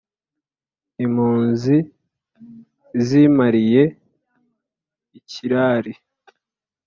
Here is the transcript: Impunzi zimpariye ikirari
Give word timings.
Impunzi 1.05 1.75
zimpariye 3.05 3.83
ikirari 5.19 5.93